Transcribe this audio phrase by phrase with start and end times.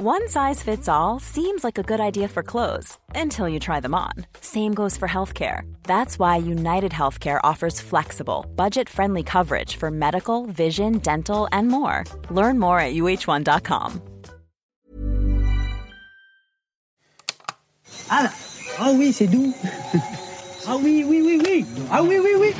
[0.00, 3.96] One size fits all seems like a good idea for clothes until you try them
[3.96, 4.12] on.
[4.40, 5.62] Same goes for healthcare.
[5.82, 12.04] That's why United Healthcare offers flexible, budget friendly coverage for medical, vision, dental, and more.
[12.30, 14.00] Learn more at uh1.com.
[18.08, 18.32] Ah,
[18.78, 19.52] ah oui, c'est doux.
[20.68, 21.66] Ah oui, oui, oui, oui.
[21.90, 22.54] Ah oui, oui, oui.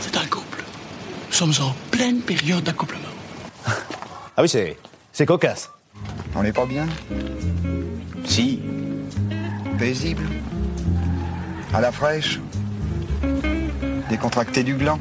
[0.00, 0.64] C'est un couple.
[1.26, 3.12] Nous sommes en pleine période d'accouplement.
[3.66, 4.78] Ah oui, c'est,
[5.12, 5.68] c'est cocasse.
[6.34, 6.86] On n'est pas bien?
[8.24, 8.60] Si.
[9.78, 10.24] Paisible?
[11.74, 12.40] À la fraîche?
[14.08, 14.98] Décontracté du gland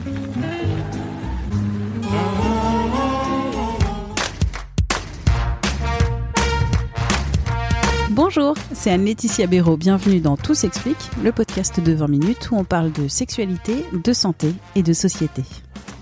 [8.11, 9.77] Bonjour, c'est Anne-Laetitia Béraud.
[9.77, 14.13] Bienvenue dans Tout s'explique, le podcast de 20 minutes où on parle de sexualité, de
[14.13, 15.43] santé et de société.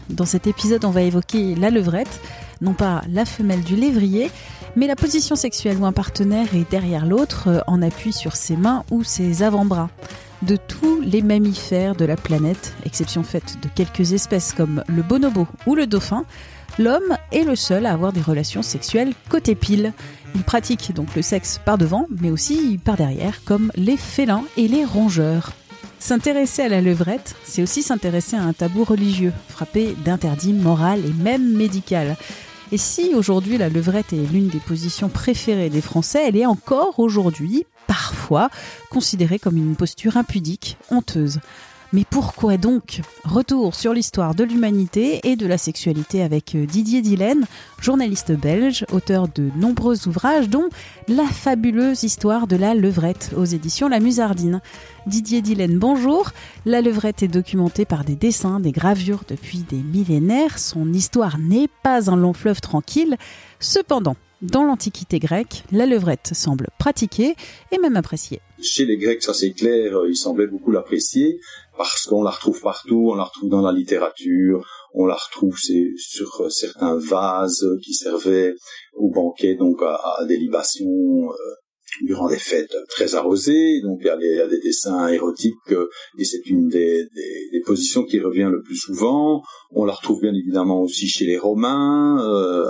[0.09, 2.19] Dans cet épisode, on va évoquer la levrette,
[2.61, 4.31] non pas la femelle du lévrier,
[4.75, 8.55] mais la position sexuelle où un partenaire est derrière l'autre euh, en appui sur ses
[8.55, 9.89] mains ou ses avant-bras.
[10.41, 15.47] De tous les mammifères de la planète, exception faite de quelques espèces comme le bonobo
[15.66, 16.23] ou le dauphin,
[16.77, 19.91] l'homme est le seul à avoir des relations sexuelles côté pile.
[20.35, 24.67] Il pratique donc le sexe par devant, mais aussi par derrière, comme les félins et
[24.69, 25.51] les rongeurs.
[25.99, 31.13] S'intéresser à la levrette, c'est aussi s'intéresser à un tabou religieux, frappé d'interdit moral et
[31.21, 32.16] même médical.
[32.72, 37.00] Et si aujourd'hui la levrette est l'une des positions préférées des Français, elle est encore
[37.00, 38.50] aujourd'hui, parfois,
[38.92, 41.40] considérée comme une posture impudique, honteuse.
[41.91, 47.01] Mais pourquoi donc Retour sur l'histoire de l'humanité et de la sexualité avec euh, Didier
[47.01, 47.47] Dillène,
[47.81, 50.69] journaliste belge, auteur de nombreux ouvrages dont
[51.07, 54.61] La fabuleuse histoire de la levrette aux éditions La Musardine.
[55.07, 56.29] Didier Dillène, bonjour.
[56.63, 60.59] La levrette est documentée par des dessins, des gravures depuis des millénaires.
[60.59, 63.17] Son histoire n'est pas un long fleuve tranquille.
[63.59, 67.35] Cependant, dans l'Antiquité grecque, la levrette semble pratiquée
[67.71, 68.41] et même appréciée.
[68.61, 71.39] Chez les Grecs, ça c'est clair, ils semblaient beaucoup l'apprécier
[71.77, 76.41] parce qu'on la retrouve partout, on la retrouve dans la littérature, on la retrouve sur
[76.41, 78.53] euh, certains vases qui servaient
[78.95, 81.35] au banquet, donc à, des libations euh,
[82.01, 83.81] durant des fêtes très arrosées.
[83.81, 87.07] Donc il y a, des dessins érotiques euh, et c'est une des,
[87.66, 89.41] positions qui revient le plus souvent.
[89.72, 92.17] On la retrouve bien évidemment aussi chez les Romains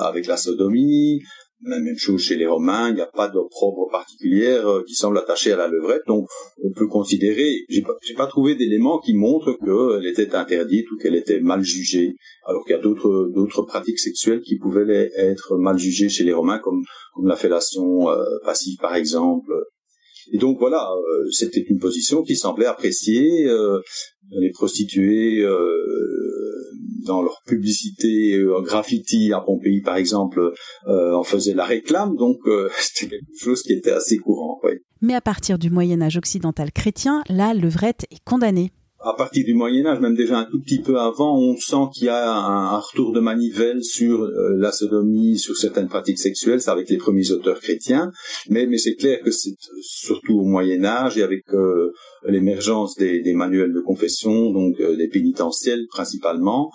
[0.01, 1.21] avec la sodomie.
[1.65, 5.17] La même chose chez les Romains, il n'y a pas d'opprobre particulière euh, qui semble
[5.17, 6.25] attachée à la levrette, donc
[6.63, 11.15] on peut considérer, j'ai pas, pas trouvé d'éléments qui montrent qu'elle était interdite ou qu'elle
[11.15, 12.15] était mal jugée,
[12.45, 16.31] alors qu'il y a d'autres d'autres pratiques sexuelles qui pouvaient être mal jugées chez les
[16.31, 16.81] Romains, comme,
[17.13, 19.51] comme la fellation euh, passive par exemple.
[20.31, 23.49] Et donc voilà, euh, c'était une position qui semblait apprécier
[24.31, 25.43] les prostituées
[27.05, 30.53] dans leur publicité euh, graffiti à Pompéi par exemple
[30.87, 32.15] euh, en faisaient la réclame.
[32.15, 34.59] Donc euh, c'était quelque chose qui était assez courant
[35.01, 38.71] mais à partir du Moyen Âge occidental chrétien la levrette est condamnée
[39.01, 42.05] à partir du Moyen Âge, même déjà un tout petit peu avant, on sent qu'il
[42.05, 46.69] y a un, retour de manivelle sur euh, la sodomie, sur certaines pratiques sexuelles, c'est
[46.69, 48.11] avec les premiers auteurs chrétiens,
[48.49, 51.93] mais, mais c'est clair que c'est surtout au Moyen Âge et avec euh,
[52.25, 56.69] l'émergence des, des, manuels de confession, donc euh, des pénitentiels principalement,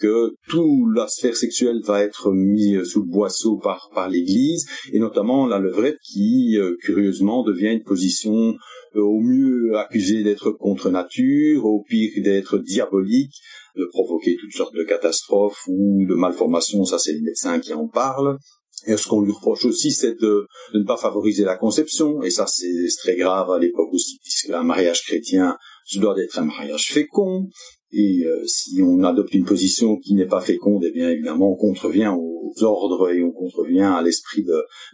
[0.00, 5.00] que toute la sphère sexuelle va être mise sous le boisseau par, par l'Église, et
[5.00, 8.54] notamment la levrette qui, curieusement, devient une position
[8.87, 13.34] euh, au mieux accusé d'être contre nature, au pire d'être diabolique,
[13.76, 17.88] de provoquer toutes sortes de catastrophes ou de malformations, ça c'est les médecins qui en
[17.88, 18.38] parlent.
[18.86, 22.46] Et ce qu'on lui reproche aussi, c'est de, ne pas favoriser la conception, et ça
[22.46, 26.92] c'est très grave à l'époque aussi, puisque un mariage chrétien, ce doit être un mariage
[26.92, 27.48] fécond,
[27.90, 31.56] et euh, si on adopte une position qui n'est pas féconde, eh bien évidemment on
[31.56, 34.44] contrevient aux ordres et on contrevient à l'esprit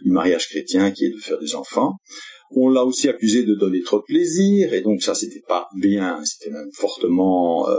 [0.01, 1.95] du mariage chrétien qui est de faire des enfants.
[2.51, 6.19] On l'a aussi accusé de donner trop de plaisir, et donc ça c'était pas bien,
[6.23, 7.75] c'était même fortement euh,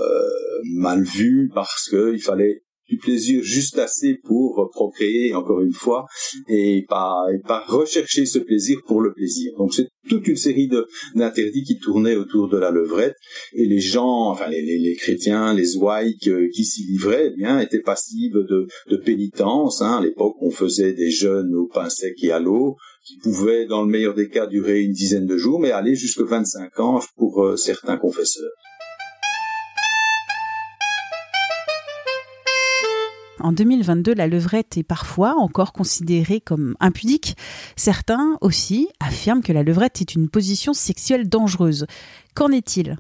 [0.75, 6.07] mal vu parce qu'il fallait du plaisir juste assez pour procréer encore une fois
[6.49, 9.53] et pas et rechercher ce plaisir pour le plaisir.
[9.59, 10.69] Donc c'est toute une série
[11.15, 13.17] d'interdits qui tournaient autour de la levrette
[13.55, 17.81] et les gens, enfin les, chrétiens, les ouaïques euh, qui s'y livraient, eh bien étaient
[17.81, 19.83] passibles de, de pénitence.
[19.83, 19.99] Hein.
[19.99, 23.83] À l'époque, on faisait des jeûnes au pain sec et à l'eau qui pouvaient, dans
[23.83, 27.45] le meilleur des cas, durer une dizaine de jours, mais aller jusqu'à 25 ans pour
[27.45, 28.51] euh, certains confesseurs.
[33.47, 37.37] En 2022, la levrette est parfois encore considérée comme impudique.
[37.77, 41.87] Certains aussi affirment que la levrette est une position sexuelle dangereuse.
[42.35, 42.97] Qu'en est-il?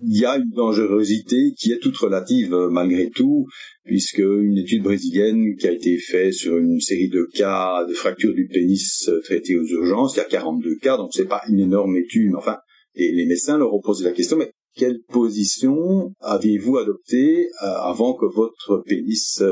[0.00, 3.48] Il y a une dangerosité qui est toute relative euh, malgré tout,
[3.84, 8.32] puisque une étude brésilienne qui a été faite sur une série de cas de fracture
[8.32, 11.58] du pénis euh, traités aux urgences, il y a 42 cas, donc c'est pas une
[11.58, 12.58] énorme étude, mais enfin,
[12.94, 14.38] et les médecins leur ont posé la question,
[14.78, 19.42] quelle position aviez-vous adopté euh, avant que votre pénis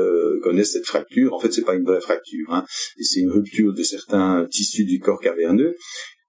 [0.41, 1.33] connaisse cette fracture?
[1.33, 2.65] En fait, c'est pas une vraie fracture, hein,
[2.99, 5.75] c'est une rupture de certains tissus du corps caverneux.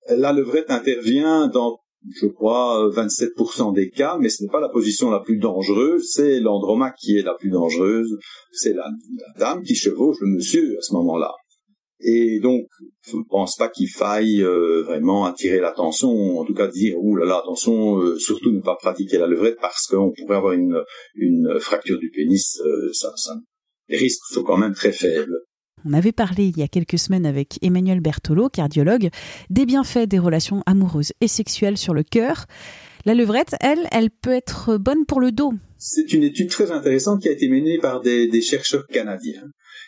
[0.09, 1.79] La levrette intervient dans
[2.21, 6.41] je crois, 27% des cas, mais ce n'est pas la position la plus dangereuse, c'est
[6.41, 8.19] l'androma qui est la plus dangereuse,
[8.53, 8.89] c'est la,
[9.39, 11.33] dame qui chevauche le monsieur à ce moment-là.
[12.01, 12.67] Et donc,
[13.11, 17.17] je ne pense pas qu'il faille euh, vraiment attirer l'attention, en tout cas dire, ouh
[17.17, 20.81] là là, attention, euh, surtout ne pas pratiquer la levrette parce qu'on pourrait avoir une,
[21.17, 23.35] une fracture du pénis, euh, ça, ça,
[23.89, 25.37] les risques sont quand même très faibles.
[25.85, 29.11] On avait parlé il y a quelques semaines avec Emmanuel Bertolo, cardiologue,
[29.51, 32.47] des bienfaits des relations amoureuses et sexuelles sur le cœur.
[33.09, 35.55] La levrette, elle, elle peut être bonne pour le dos.
[35.79, 39.45] C'est une étude très intéressante qui a été menée par des, chercheurs canadiens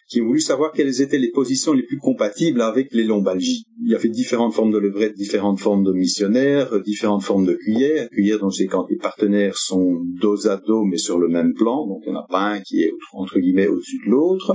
[0.08, 3.64] qui ont voulu savoir quelles étaient les positions les plus compatibles avec les lombalgies.
[3.84, 8.08] Il y avait différentes formes de levrette, différentes formes de missionnaires, différentes formes de cuillères.
[8.08, 11.86] Cuillères, donc c'est quand les partenaires sont dos à dos mais sur le même plan,
[11.86, 14.54] donc il n'y en a pas un qui est entre guillemets au-dessus de l'autre.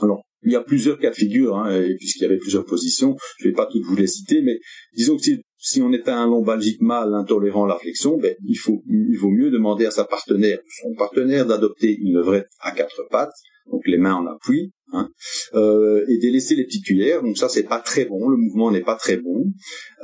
[0.00, 3.16] Alors, il y a plusieurs cas de figure, hein, puisqu'il y avait plusieurs positions.
[3.38, 4.58] Je ne vais pas toutes vous les citer, mais
[4.94, 5.42] disons que si,
[5.82, 9.50] on est un lombalgique mâle intolérant à la flexion, ben, il, faut, il vaut mieux
[9.50, 13.34] demander à sa partenaire, son partenaire, d'adopter une levrette à quatre pattes,
[13.70, 15.08] donc les mains en appui, hein,
[15.54, 17.22] euh, et délaisser les petites cuillères.
[17.22, 19.44] Donc ça, c'est pas très bon, le mouvement n'est pas très bon.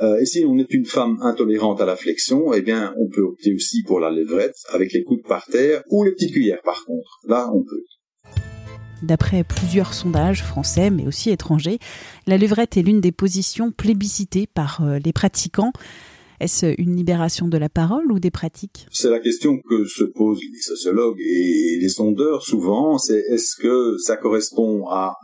[0.01, 3.21] Euh, et si on est une femme intolérante à la flexion, eh bien, on peut
[3.21, 6.61] opter aussi pour la levrette avec les coudes par terre ou les petites cuillères.
[6.63, 7.83] Par contre, là, on peut.
[9.03, 11.77] D'après plusieurs sondages français, mais aussi étrangers,
[12.25, 15.73] la levrette est l'une des positions plébiscitées par euh, les pratiquants.
[16.39, 18.87] Est-ce une libération de la parole ou des pratiques?
[18.91, 23.97] C'est la question que se posent les sociologues et les sondeurs souvent, c'est est-ce que
[23.97, 25.15] ça correspond à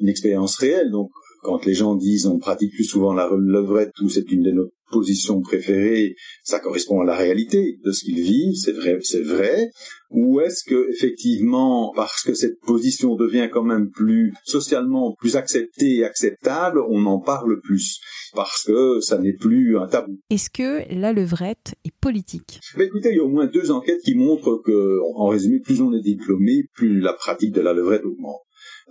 [0.00, 0.92] une expérience réelle?
[0.92, 1.10] Donc
[1.42, 4.70] quand les gens disent on pratique plus souvent la levrette ou c'est une de nos
[4.94, 6.14] positions préférées,
[6.44, 9.70] ça correspond à la réalité de ce qu'ils vivent, c'est vrai, c'est vrai.
[10.10, 15.96] Ou est-ce que effectivement, parce que cette position devient quand même plus socialement plus acceptée
[15.96, 17.98] et acceptable, on en parle plus?
[18.32, 20.20] Parce que ça n'est plus un tabou.
[20.30, 22.60] Est-ce que la levrette est politique?
[22.76, 25.80] Mais Écoutez, il y a au moins deux enquêtes qui montrent que, en résumé, plus
[25.80, 28.42] on est diplômé, plus la pratique de la levrette augmente.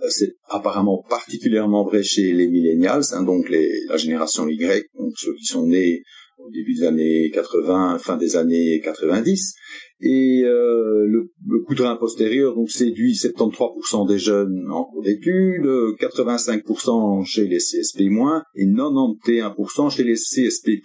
[0.02, 5.34] Euh, c'est apparemment particulièrement vrai chez les millennials, hein, donc la génération Y, donc ceux
[5.34, 6.02] qui sont nés
[6.38, 9.54] au début des années 80, fin des années 90.
[10.00, 15.02] Et euh, le, le coup de rein postérieur donc séduit 73% des jeunes en cours
[15.02, 20.82] d'études, 85% chez les CSP- et 91% chez les CSP+.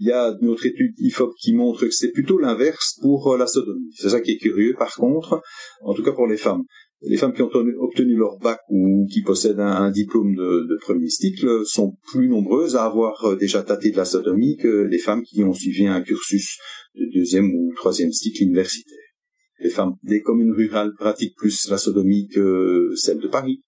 [0.00, 3.38] Il y a une autre étude IFOP qui montre que c'est plutôt l'inverse pour euh,
[3.38, 3.90] la sodomie.
[3.94, 5.42] C'est ça qui est curieux par contre,
[5.82, 6.64] en tout cas pour les femmes
[7.04, 7.50] les femmes qui ont
[7.80, 12.84] obtenu leur bac ou qui possèdent un, diplôme de, premier cycle sont plus nombreuses à
[12.84, 16.58] avoir euh, déjà tâté de la sodomie que les femmes qui ont suivi un cursus
[16.94, 18.98] de deuxième ou troisième cycle universitaire.
[19.60, 23.62] Les femmes des communes rurales pratiquent plus la sodomie que celles de Paris.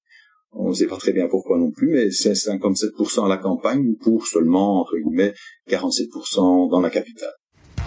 [0.53, 3.95] On ne sait pas très bien pourquoi non plus, mais c'est 57% à la campagne
[4.01, 5.35] pour seulement, entre guillemets,
[5.69, 7.33] 47% dans la capitale.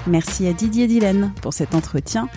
[0.06, 2.28] Merci à Didier Dylan pour cet entretien.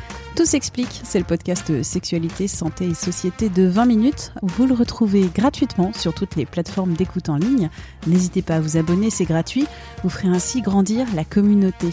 [0.40, 4.32] Tout s'explique, c'est le podcast Sexualité, Santé et Société de 20 minutes.
[4.40, 7.68] Vous le retrouvez gratuitement sur toutes les plateformes d'écoute en ligne.
[8.06, 9.66] N'hésitez pas à vous abonner, c'est gratuit.
[10.02, 11.90] Vous ferez ainsi grandir la communauté.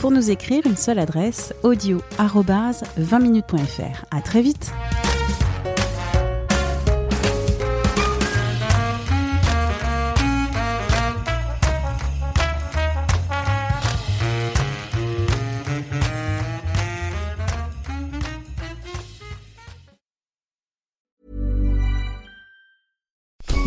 [0.00, 4.06] Pour nous écrire, une seule adresse audio 20minutes.fr.
[4.10, 4.72] À très vite!